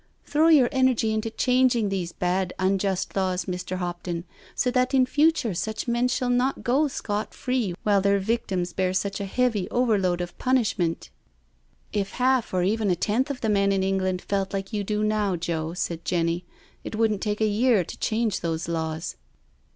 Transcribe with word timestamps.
"Throw 0.25 0.47
your 0.47 0.67
energy 0.71 1.13
into 1.13 1.29
changing 1.29 1.89
these 1.89 2.11
bad, 2.11 2.53
un 2.57 2.79
ast 2.83 3.15
laws, 3.15 3.45
Mr. 3.45 3.77
Hopton, 3.77 4.23
so 4.55 4.71
that 4.71 4.95
in 4.95 5.05
future 5.05 5.53
such 5.53 5.87
men 5.87 6.07
shall 6.07 6.29
.iot 6.31 6.63
go 6.63 6.87
scot 6.87 7.35
free 7.35 7.75
while 7.83 8.01
their 8.01 8.17
victims 8.17 8.73
bear 8.73 8.95
such 8.95 9.19
a 9.19 9.25
heavy 9.25 9.69
overload 9.69 10.19
of 10.19 10.35
punishment.'*" 10.39 11.11
If 12.01 12.13
half, 12.13 12.51
or 12.51 12.63
even 12.63 12.89
a 12.89 12.95
tenth, 12.95 13.29
of 13.29 13.41
the 13.41 13.49
men 13.49 13.71
in 13.71 13.83
England 13.83 14.23
felt 14.23 14.53
like 14.53 14.73
you 14.73 14.83
do 14.83 15.03
now^ 15.03 15.39
Joe," 15.39 15.75
said 15.75 16.03
Jenny^" 16.03 16.45
it 16.83 16.95
wouldn't 16.95 17.21
take 17.21 17.39
a 17.39 17.45
year 17.45 17.83
to 17.83 17.99
change 17.99 18.39
those 18.39 18.67
laws." 18.67 19.17